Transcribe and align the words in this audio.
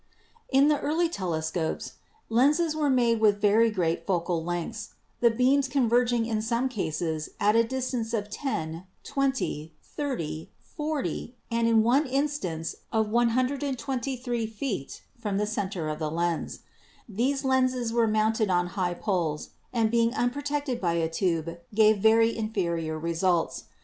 In 0.49 0.67
the 0.67 0.79
early 0.79 1.07
telescopes 1.09 1.91
lenses 2.27 2.75
were 2.75 2.89
made 2.89 3.19
with 3.21 3.39
very 3.39 3.69
great 3.69 4.07
focal 4.07 4.43
lengths— 4.43 4.95
the 5.21 5.29
beams 5.29 5.67
converging 5.67 6.25
in 6.25 6.41
some 6.41 6.69
cases 6.69 7.29
at 7.39 7.55
a 7.55 7.63
distance 7.63 8.11
of 8.11 8.27
10, 8.31 8.87
20, 9.03 9.73
30, 9.83 10.49
40 10.63 11.35
and 11.51 11.67
in 11.67 11.83
one 11.83 12.07
instance 12.07 12.77
of 12.91 13.09
123 13.09 14.47
feet 14.47 15.03
from 15.19 15.37
the 15.37 15.45
center 15.45 15.87
of 15.87 15.99
the 15.99 16.09
lens. 16.09 16.61
These 17.07 17.45
lenses 17.45 17.93
were 17.93 18.07
mounted 18.07 18.49
on 18.49 18.69
high 18.73 18.95
poles, 18.95 19.49
and 19.71 19.91
being 19.91 20.15
unprotected 20.15 20.81
by 20.81 20.93
a 20.93 21.07
tube 21.11 21.59
gave 21.75 21.99
very 21.99 22.35
inferior 22.35 22.97
results. 22.97 23.65